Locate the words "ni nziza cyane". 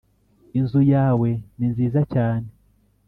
1.57-2.47